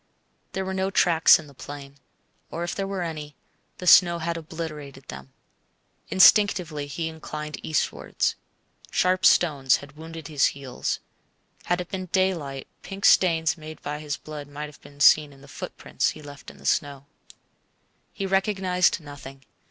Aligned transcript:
There 0.53 0.65
were 0.65 0.73
no 0.73 0.89
tracks 0.89 1.37
in 1.37 1.45
the 1.45 1.53
plain; 1.53 1.97
or 2.49 2.63
if 2.63 2.73
there 2.73 2.87
were 2.87 3.03
any, 3.03 3.35
the 3.77 3.85
snow 3.85 4.17
had 4.17 4.35
obliterated 4.35 5.07
them. 5.09 5.31
Instinctively 6.09 6.87
he 6.87 7.07
inclined 7.07 7.63
eastwards. 7.63 8.33
Sharp 8.89 9.23
stones 9.27 9.75
had 9.75 9.95
wounded 9.95 10.27
his 10.27 10.47
heels. 10.57 11.01
Had 11.65 11.81
it 11.81 11.89
been 11.89 12.07
daylight 12.07 12.67
pink 12.81 13.05
stains 13.05 13.57
made 13.59 13.79
by 13.83 13.99
his 13.99 14.17
blood 14.17 14.47
might 14.47 14.65
have 14.65 14.81
been 14.81 15.01
seen 15.01 15.31
in 15.31 15.41
the 15.41 15.47
footprints 15.47 16.09
he 16.09 16.21
left 16.23 16.49
in 16.49 16.57
the 16.57 16.65
snow. 16.65 17.05
He 18.11 18.25
recognized 18.25 19.01
nothing. 19.01 19.45